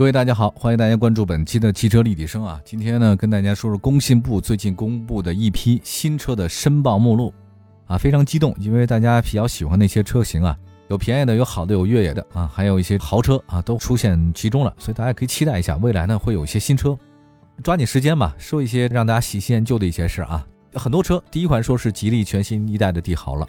[0.00, 2.58] 各位大家好，欢迎大家关注本期的汽车立体声啊。
[2.64, 7.34] 今天呢，跟大家说说工信部最近公布的一批新车的申报目录
[7.84, 10.56] 啊，非常激动，因为大家比较喜欢那些车型啊，
[10.88, 16.96] 有便宜的，有好的，有越野的啊，还有一些豪车啊，都出现其中了，所以大家可以期待一下，未来呢会有一些新车，
[17.62, 20.46] 抓紧时间吧，说一些让大家喜新厌旧的一些事啊。
[20.72, 23.46] 很多车，第一款说是吉利全新一代的帝豪了，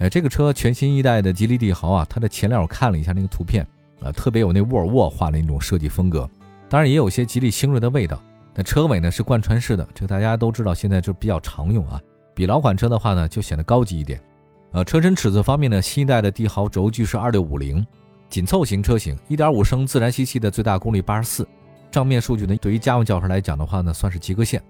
[0.00, 3.66] 哎，这个车全新一代的吉利帝豪啊，它的前脸我看了一下那个图片。
[4.02, 6.28] 啊，特别有那沃尔沃化的那种设计风格，
[6.68, 8.20] 当然也有些吉利星瑞的味道。
[8.54, 12.00] 那车尾呢是贯穿式的，这个大家都知道，现在就比较常用啊。
[12.34, 14.20] 比老款车的话呢，就显得高级一点。
[14.72, 17.84] 呃，车身尺寸方面呢，新一代的帝豪轴距是二六五零，
[18.28, 21.46] 紧凑型车型，一点五升自然吸气的最大功率八十四。
[21.90, 24.62] 账面数据呢，对于家用轿车来讲的话呢，算是及格线。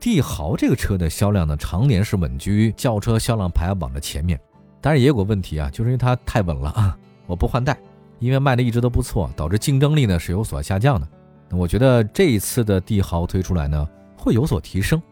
[0.00, 4.38] 帝豪这个车的销量呢，常年是稳居轿车销量排行榜的前面。
[4.80, 7.78] 当然也有个问题啊，就是因为它太稳了啊，我不换代。
[8.22, 11.08] 因为卖的一直都不错，导致竞争力呢是有所下降的。
[11.50, 15.02] 那我觉得这一次的帝豪推出来呢，会有所提升。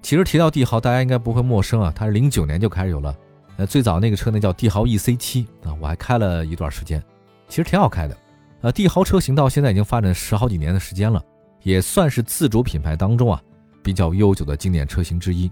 [0.00, 3.14] 其实提到帝豪，大家应该不会陌生啊，它是零九年就开始有了。
[3.58, 7.02] 呃，最早那个车呢叫帝豪 EC 七啊，我还开了一段时间，
[7.48, 8.16] 其实挺好开的。
[8.62, 11.22] 呃，帝豪车型到现在已经发展十好几年的时间了，
[11.62, 13.42] 也算是自主品牌当中啊
[13.82, 15.50] 比较悠久的经典车型之一。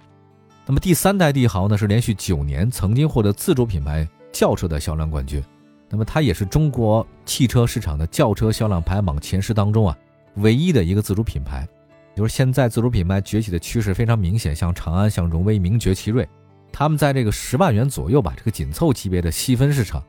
[0.64, 5.44] 那么第三代帝豪呢，是连续九年曾经获得自主品牌轿车的销量冠军。
[5.89, 9.97] 那么它也是中国汽车市场的轿车销量排行榜前十当中啊，
[10.37, 11.67] 唯一的一个自主品牌。
[12.15, 16.27] 就是现在自主品牌崛起的趋势非常明显，像长安、像荣威、名爵、奇瑞，
[16.73, 20.02] 他们在这个十万元左右吧，这个紧凑级别的细分市场，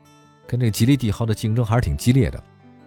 [0.46, 2.42] 跟这个吉利帝豪的竞争还是挺激烈的。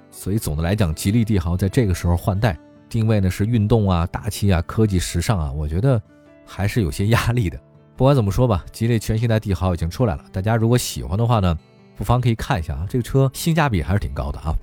[0.10, 2.58] 所以总的来讲，吉利帝豪在这个时候换代
[2.90, 6.02] 定位呢是运动啊、大气啊、科技时尚啊，我觉得
[6.44, 7.60] 还是有些压力的。
[7.96, 11.56] 不管怎么说吧，吉利全新的帝豪已经出来了，大家如果喜欢的话呢？
[12.02, 14.56] 不妨可以看一下啊，这个车性价比还是挺高的啊。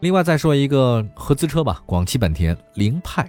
[0.00, 3.26] 另外再说一个合资车吧，广汽本田凌派。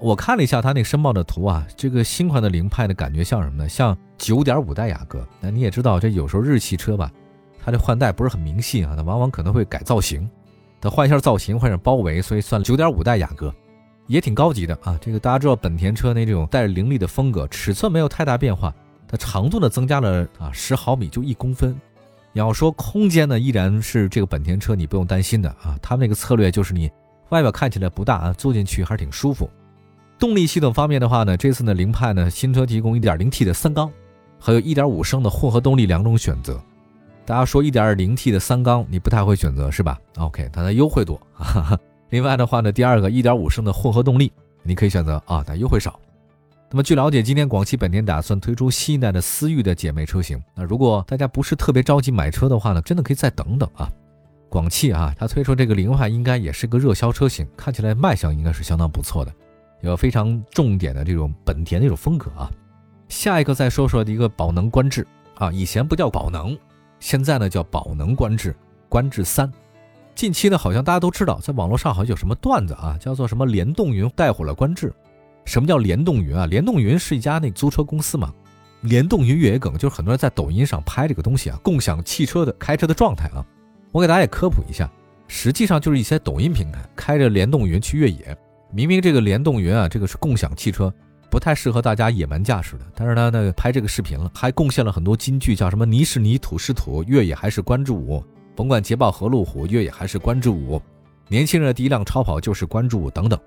[0.00, 3.68] 我看了一下它那个申报的图啊，这个新款的凌派的感觉像什么呢？
[3.68, 5.24] 像九点五代雅阁。
[5.38, 7.08] 那你也知道，这有时候日系车吧，
[7.64, 10.28] 它这换代不是很明细啊，它往往可能会改造型，
[10.80, 13.54] 它换一下造型，换一下包围，所以算九点五代雅阁，
[14.08, 14.98] 也挺高级的啊。
[15.00, 18.74] 这个大家知道本田车那种带着凌厉的风格，尺寸没有太大变化，
[19.06, 21.80] 它长度呢增加了啊十毫米，就一公分。
[22.34, 25.76] 要说空间呢，依然是这个本田车你不用担心的啊。
[25.82, 26.90] 他们那个策略就是你
[27.30, 29.50] 外表看起来不大啊，坐进去还是挺舒服。
[30.18, 33.90] 动力系统方面的话呢，这次呢凌派呢新车提供 1.0T 的三缸，
[34.38, 36.60] 还有1.5升的混合动力两种选择。
[37.24, 41.20] 大家说 1.0T 的三缸你不太会选择是吧？OK，它的优惠多。
[42.10, 45.98] 另外的话呢，第二个1.5升的混合动力你可以选择啊，但优惠少。
[46.72, 50.40] 那么据了解，今年广汽本田打算推出新一代的思域的姐妹车型。
[50.54, 53.90] 那如果大家不是特别着急买车的话呢，真的可以再等等啊。
[54.48, 59.34] 广汽啊，它推出这个凌派应该也是个热销车型，看起来卖相应该是相当不错的，
[59.80, 62.48] 有非常重点的这种本田那种风格啊。
[63.08, 65.04] 下一个再说说的一个宝能观致
[65.38, 66.56] 啊，以前不叫宝能，
[67.00, 68.54] 现在呢叫宝能观致，
[68.88, 69.52] 观致三。
[70.14, 74.94] 近期呢好像大家都知道，在网络上好像有什么段子啊，叫做什么联动云带火了观致。
[75.44, 76.46] 什么叫联动云啊？
[76.46, 78.32] 联动云是一家那租车公司嘛。
[78.82, 83.44] 联动云越野梗就是很多人在抖音上拍这个东西啊，共享汽车的开车的状态啊。
[83.92, 84.90] 我给大家也科普一下，
[85.28, 88.36] 实际上就是一些抖音平台开着联动云去越野。
[88.72, 90.92] 明明这个联动云啊，这个是共享汽车，
[91.28, 92.86] 不太适合大家野蛮驾驶的。
[92.94, 98.24] 但是呢，那个拍这个视频了，还贡献了很多金句，叫什么泥是泥土是土，越野还是关注五，
[98.54, 100.80] 甭管捷豹和路虎，越野还是关注五，
[101.28, 103.38] 年轻人的第一辆超跑就是关注五等等。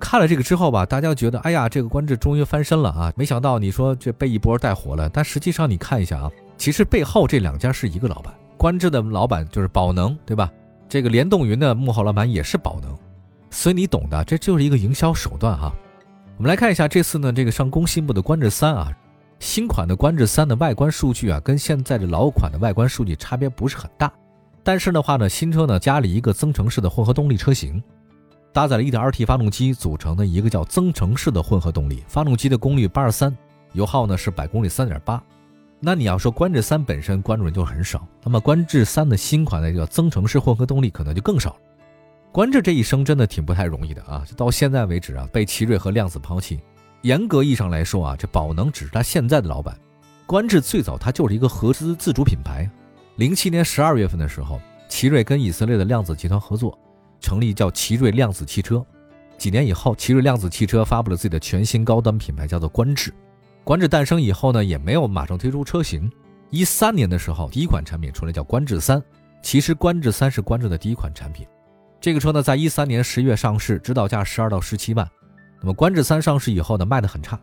[0.00, 3.12] 看了这个之后吧，大家觉得，哎呀，这个观致终于翻身了啊！
[3.14, 10.50] 没想到你说这被一波带火了，但实际上你看一下啊，其实背后这两家是一个老板，观致的老板就是宝能，对吧？
[10.88, 12.96] 这个联动云的幕后老板也是宝能，
[13.50, 15.70] 所以你懂的，这就是一个营销手段哈。
[16.38, 18.90] 我们来看一下这次呢，这个上工信部的观致三啊，
[19.38, 24.10] 新款的观致三的外观数据啊，跟现在的老款的外观数据差别不是很大，
[24.64, 27.80] 但是的话呢，新车呢加了一个增程式的混合动力车型。
[28.52, 33.36] 搭载了 1.2T 发动机组成的一个叫增程式的混合动力，发动机的功率八十三，
[33.72, 35.22] 油耗呢是百公里三点八。
[35.78, 41.56] 那你要说观致三本身关注人就很少，那么观致三的新款的这个增程式混合动力可能就更少了。
[42.32, 44.24] 观致这一生真的挺不太容易的啊！
[44.36, 46.60] 到现在为止啊，被奇瑞和量子抛弃。
[47.02, 49.76] 严格意义上来说啊，这宝能只是他现在的老板。
[50.26, 52.70] 观致最早它就是一个合资自主品牌。
[53.16, 56.78] 零七年十二月份的时候，奇瑞跟以色列的量子集团合作，
[57.20, 58.84] 成立叫奇瑞量子汽车。
[59.38, 63.12] 几年以后，奇瑞量子汽车发布了自己的全新高端品牌，叫做观致。
[63.64, 66.10] 观致诞生以后呢，也没有马上推出车型。
[66.50, 69.02] 一三年的时候，第一款产品出来叫观致三。
[69.42, 71.46] 其实观致三是观致的第一款产品。
[72.00, 75.08] 这个车呢，在一三年十月上市，指导价十二到十七万。
[75.60, 77.40] 那么观致三上市以后呢，卖得很差。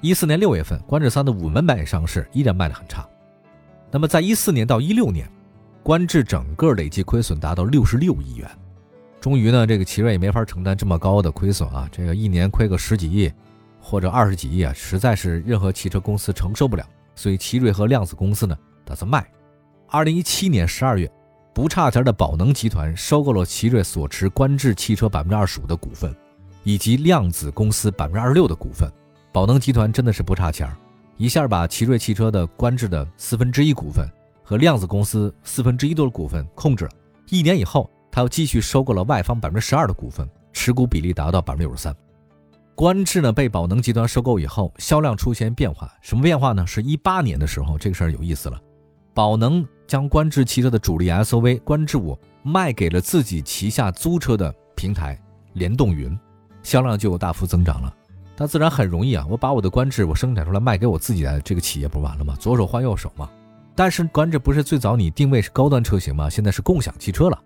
[0.00, 3.08] 一四年六月份，观致三的五门版也上市，依然卖得很差。
[3.90, 5.30] 那么在一四年到一六年，
[5.82, 8.50] 观致整个累计亏损达到六十六亿元。
[9.22, 13.32] 终于呢，这个奇瑞也没法承担这么高的亏损啊，这个一年亏个十几亿
[13.80, 16.84] 或者二十几亿啊，实在是任何汽车公司承受不了。
[17.14, 19.24] 所以奇瑞和量子公司呢，打算卖。
[19.86, 21.08] 二零一七年十二月，
[21.54, 26.12] 不差钱的宝能集团收购了奇瑞所持观致汽车百分之二十五的股份，
[26.64, 28.90] 以及量子公司百分之二十六的股份。
[29.30, 30.76] 宝能集团真的是不差钱儿，
[31.16, 34.04] 一下把奇瑞汽车的观致的四分之一股份
[34.42, 36.90] 和量子公司四分之一多的股份控制了。
[37.28, 41.96] 一年以后，他又继续收购了外方百分之十二的股份，持股比例达到百分之六十三。
[42.74, 46.66] 观致呢被宝能集团收购以后，销量出现变化，什么变化呢？
[46.66, 48.60] 是一八年的时候，这个事儿有意思了。
[49.14, 55.18] 宝能将观致汽车的主力 SUV 观致五卖给了自己旗下租车的平台
[55.54, 56.18] 联动云，
[56.62, 57.94] 销量就大幅增长了。
[58.36, 59.26] 那自然很容易啊！
[59.28, 62.34] 我把我的观致我生产出来卖给我自己的这个企业不完了吗？
[62.40, 63.28] 左手换右手嘛。
[63.74, 66.28] 但是观致不是最早你定位是高端车型吗？
[66.30, 67.38] 现在是共享汽车了，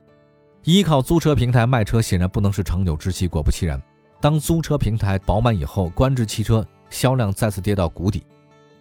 [0.66, 3.28] 依靠租车平台卖车显然不能是长久之计。
[3.28, 3.80] 果不其然，
[4.20, 8.24] 当租车平台饱满以后，观致汽车销量再次跌到谷底。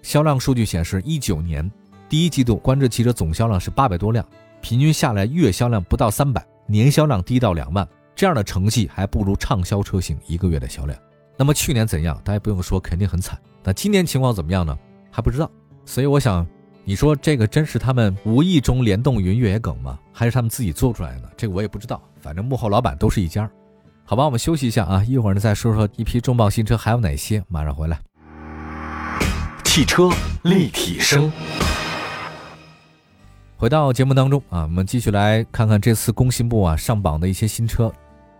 [0.01, 1.71] 销量数据显示，一九年
[2.09, 4.25] 第一季度观致汽车总销量是八百多辆，
[4.61, 10.99] 平均下来月销量不到三百，年销量低到两万，这样的成绩还不如畅销车型一个月的销量。
[11.37, 12.19] 那么去年怎样？
[12.23, 13.39] 大家不用说，肯定很惨。
[13.63, 14.75] 那今年情况怎么样呢？
[15.11, 15.47] 还不知道。
[15.85, 16.43] 所以我想，
[16.87, 19.97] 你说这个真是他们无意中联动云越野梗吗？
[20.13, 21.31] 还是他们自己做出来的？
[21.35, 21.99] 这个我也不知道。
[22.21, 23.49] 反正幕后老板都是一家。
[24.03, 27.43] 好吧，我们休息一下啊，一会儿呢再说说一批重磅新车还有哪些。
[27.47, 27.99] 马上回来。
[29.63, 30.11] 汽车
[30.43, 31.31] 立体声。
[33.57, 37.91] 回到节目当中啊，我们继续来看看这次工信部啊上榜的一些新车。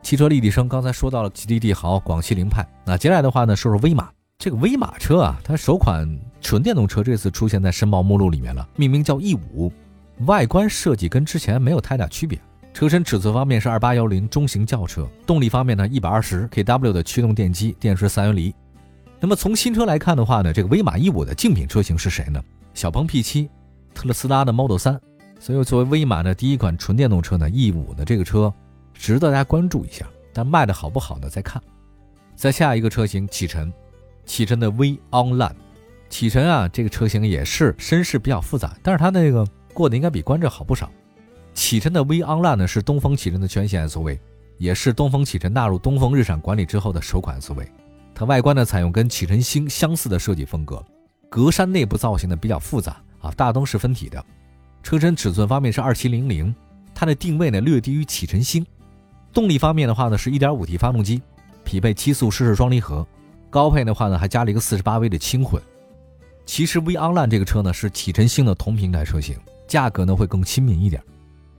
[0.04, 4.08] 汽车立体声刚才说到了吉利帝豪、广汽凌派，那接下来的话呢，说说威马。
[4.38, 6.08] 这个威马车啊，它首款
[6.46, 9.74] 纯电动车这次出现在申报目录里面了，命名叫 E 五，
[10.28, 12.40] 外观设计跟之前没有太大区别。
[12.72, 18.54] 车身尺寸方面是二八幺零中型轿车，动力方面呢，一百二十 kW 的驱动电机，电池三元锂。
[19.20, 22.40] 那么从新车来看的话呢，这个威马 E 五的竞品车型是谁呢？
[22.76, 23.50] 小鹏 P 七、
[23.96, 25.02] 特斯拉的 Model 三。
[25.40, 28.54] 所以作为威马的第一款纯电动车呢，E 五的这个车。
[28.94, 31.28] 值得大家关注一下，但卖的好不好呢？
[31.28, 31.60] 再看。
[32.36, 33.74] 再下一个车型，启辰，
[34.28, 35.56] 启辰的 V Online，
[36.10, 40.90] 启辰啊，这个车型也是身世比较复杂，但是它那个过得应该比观致好不少。
[41.54, 44.20] 启辰的 V Online 呢是东风启辰的全新 SUV，
[44.58, 47.66] 也是东风启辰纳入东风日产管理之后的首款 SUV。
[48.14, 50.82] 它外观呢采用跟启辰星相似的设计风格，
[51.30, 54.24] 格栅内部造型呢比较复杂啊，大灯是分体的。
[54.84, 56.54] 车身尺寸方面是二七零零，
[56.94, 58.66] 它的定位呢略低于启辰星。
[59.34, 61.22] 动力方面的话呢，是 1.5T 发动机，
[61.66, 63.06] 匹配七速湿式双离合，
[63.50, 65.62] 高配的话呢还加了一个 48V 的轻混。
[66.46, 69.38] 其实 V Online 这个车呢是启辰星的同平台车型，
[69.68, 71.02] 价格呢会更亲民一点。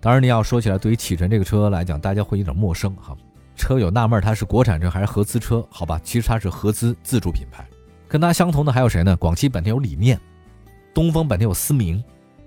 [0.00, 3.16] 当然你要说起来，对于启辰这个车来讲，大家会有点陌生哈。
[3.56, 5.66] 车友纳闷它是国产车还是合资车？
[5.70, 7.66] 好吧，其实它是合资自主品牌。
[8.08, 9.16] 跟它相同的还有谁呢？
[9.16, 10.20] 广汽本田有理念，
[10.94, 12.02] 东风本田有思明，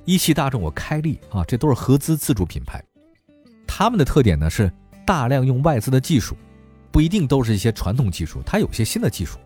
[0.05, 2.83] 一汽大众有开利啊，这都是合资自主品牌。
[3.67, 4.71] 他们的特点呢是。
[5.05, 6.37] 大量用外资的技术，
[6.91, 9.39] 不一定都是一些传统技术，它有些新的技术。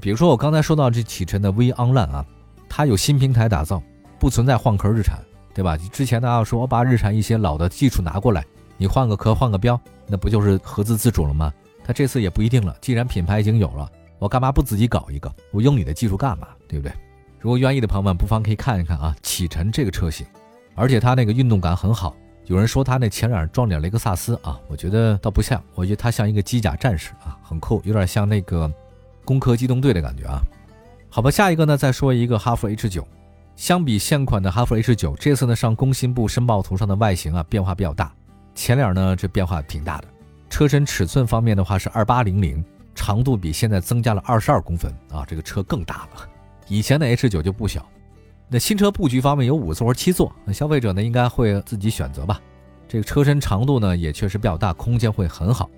[0.00, 2.26] 比如说我刚才说到这启辰的 V Online 啊，
[2.68, 3.82] 它有新平台打造，
[4.18, 5.18] 不存在换壳日产，
[5.54, 5.76] 对吧？
[5.76, 8.44] 之前大家说我把日产一些老的技术拿过来，
[8.76, 11.52] 你换个壳换个标，那不就是合资自主了吗？
[11.82, 15.32] 它这次也不一定了，既然品牌已经有了，我干嘛不自己搞一个？
[15.50, 16.48] 我用你的技术干嘛？
[16.68, 16.94] 对不对？
[17.40, 20.26] 如果愿意的朋友们，不妨可以看一看啊，启辰这个车型，
[20.74, 22.14] 而且它那个运动感很好。
[22.46, 28.70] 有人说它那前脸装点雷克萨斯啊，我觉得倒不像，我觉得它像一个机甲战士啊，很酷，有点像那个
[29.24, 30.40] 攻壳机动队的感觉啊。
[31.08, 33.06] 好吧，下一个呢，再说一个哈弗 H 九，
[33.56, 38.12] 相比现款的哈弗 H 九，这次呢上工信部申报图上的外形啊变化比较大，
[38.54, 40.04] 前脸呢这变化挺大的，
[40.48, 46.28] 车身尺寸方面的话是二八零零，长度比现在增加了二十二公分啊，这个车更大了，
[46.68, 47.84] 以前的 H 九就不小。
[48.48, 52.40] 那新车布局方面有五座和七座，那消费者呢应该会自己选择吧。
[52.88, 55.68] 这个车身长度呢也确实比较大，空间会很好。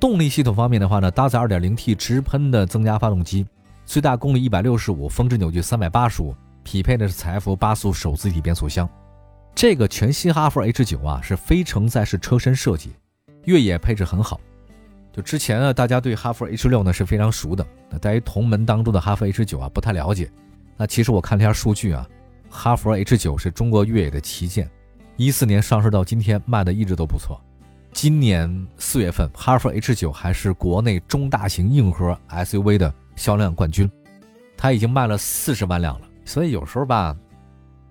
[0.00, 3.46] 动力系统方面的话呢，搭载 2.0T 直喷的增压发动机，
[3.84, 8.88] 最大功率165，峰值扭矩385，匹配的是采埃孚八速手自一体变速箱。
[9.54, 12.92] 这个全新哈弗 H 九啊是非承载式车身设计，
[13.44, 14.40] 越野配置很好。
[15.12, 20.30] 就之前呢，大家对哈弗 H 六呢是非常熟的，那在于同门当中的哈弗 H 九啊不太了解。
[20.76, 22.08] 那其实我看了一下数据啊，
[22.48, 24.70] 哈弗 H 九是中国越野的旗舰。
[25.16, 27.40] 一四年上市到今天，卖的一直都不错。
[28.00, 33.90] 今年四月份，哈弗 H 九还是国内中大型硬核 SUV 的销量冠军，
[34.56, 36.08] 它已经卖了四十万辆了。
[36.24, 37.16] 所以有时候吧，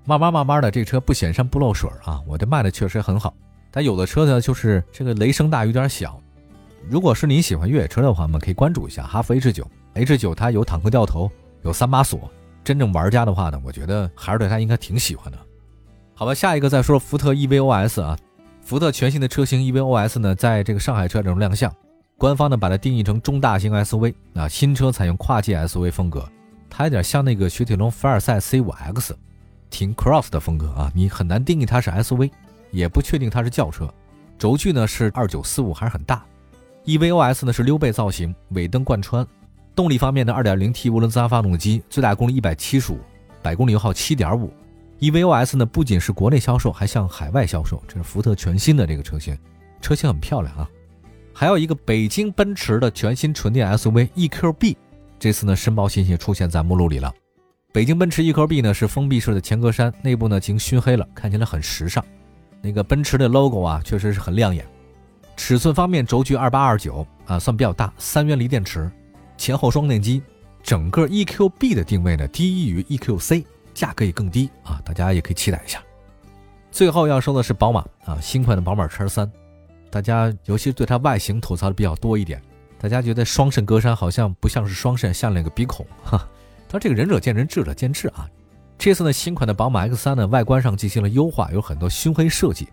[0.06, 3.36] 慢慢慢慢的，这车不显山不漏水啊，我这卖的确实很好。
[3.70, 6.18] 但有的车呢，就是这个雷声大雨点小。
[6.90, 9.70] 如果是你喜欢越野车的话，我们可以关注一下哈弗 H 九。
[9.96, 11.30] H 九它有坦克掉头，
[11.64, 12.32] 有三把锁。
[12.64, 15.38] 真正玩家的话呢，我觉得还是对它应该挺喜欢的。
[16.14, 18.18] 好吧，下一个再说福特 EVOS 啊，
[18.68, 21.74] 福特全新的车型 EVOS 呢，在这个上海车展中亮相，
[22.18, 26.30] 官方呢把它定义成中大型 SUV 啊，新车采用跨界 SUV 风格，
[26.70, 29.12] 它有点像那个雪铁龙凡尔赛 C5X，
[29.70, 32.30] 挺 cross 的风格啊，你很难定义它是 SUV，
[32.72, 33.90] 也不确定它是轿车，
[34.38, 36.26] 轴距呢是二九四五，还是很大
[36.84, 39.26] ，EVOS 呢是溜背造型，尾灯贯穿，
[39.74, 43.00] 动力方面的 2.0T 涡轮增压发动机，最大功率一百七十五，
[43.42, 44.52] 百公里油耗七点五。
[45.00, 47.82] EVOS 呢，不仅是国内销售，还向海外销售。
[47.88, 49.38] 这是福特全新的这个车型，
[49.80, 50.70] 车型很漂亮啊。
[51.34, 54.76] 还有一个北京奔驰的全新纯电 SUV EQB，
[55.20, 57.14] 这次呢申报信息出现在目录里了。
[57.72, 62.04] 北京奔驰 EQB 呢是封闭式的前格栅，内部呢已经熏黑了，看起来很时尚。
[62.60, 64.66] 那个奔驰的 logo 啊，确实是很亮眼。
[65.36, 67.94] 尺寸方面，轴距二八二九啊，算比较大。
[68.00, 68.90] 三元锂电池，
[69.38, 70.24] 前后双电机。
[70.64, 73.46] 整个 EQB 的定位呢，低于 EQC。
[73.78, 75.80] 价格也更低啊，大家也可以期待一下。
[76.72, 79.30] 最后要说的是宝马啊，新款的宝马 X3，
[79.92, 82.42] 大家尤其是对它外形吐槽的比较多一点。
[82.80, 86.28] 大家觉得双肾格栅好像不像是双肾，像两个鼻孔 哈。
[86.68, 88.28] 它这个仁者见仁，智者见智啊。
[88.80, 92.68] 这次呢，新款的宝马 X3 呢，外观上进行了优化，有很多熏黑设计。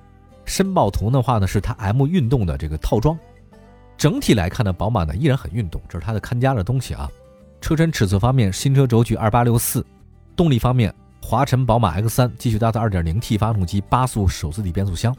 [0.47, 3.19] 申报图的话呢，是它 M 运动的这个套装。
[3.97, 7.09] 整体来看呢，宝马呢依然很运动，这是它的看家的东西啊。
[7.61, 9.85] 车身尺寸方面，新车轴距二八六四。
[10.37, 15.15] 动力方面，华晨宝马 X3 继续搭载 2.0T 发动机，八速手自一体变速箱。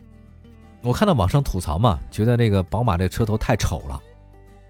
[0.82, 4.00] 我看到网上吐槽嘛，觉得那个宝马这车头太丑了，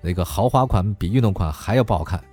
[0.01, 2.23] 那个豪华款比运动款还要不好看。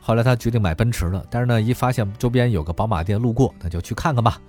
[0.00, 4.40] 后来他决定买奔驰了，但是呢，一发现周边有个宝马店路过，那就去看看吧。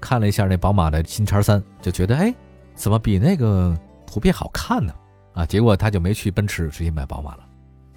[0.00, 2.34] 看了一下那宝马的新叉三，就觉得哎，
[2.74, 4.92] 怎么比那个图片好看呢？
[5.32, 7.44] 啊，结果他就没去奔驰，直接买宝马了。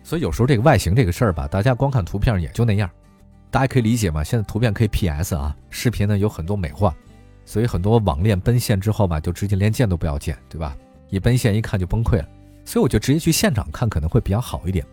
[0.04, 2.90] 所以有时候这个外形这个事儿吧，大家光看图片也就那样。
[3.52, 4.24] 大家可以理解嘛？
[4.24, 6.94] 现在图片可以 PS 啊，视频呢有很多美化，
[7.46, 10.76] 所以很多网恋奔现之后吧，就直接连见都不要见，对吧？
[11.10, 12.28] 一奔现一看就崩溃了，
[12.64, 14.86] 所以我就直接去现场看可能会比较好一点，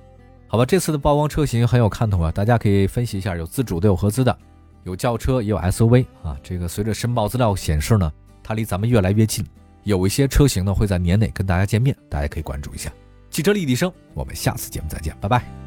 [0.48, 0.64] 好吧？
[0.64, 4.36] 这次的曝光车型很有看头啊，大家可以分析一下，有自主的，有合资的，
[4.84, 6.34] 有轿车也有 SUV 啊。
[6.42, 8.10] 这个随着申报资料显示呢，
[8.42, 9.44] 它离咱们越来越近，
[9.82, 12.90] 有一些车型呢会在年内跟大家见面，大家可以关注一下。
[13.28, 15.65] 汽车立体声，我们下次节目再见，拜拜。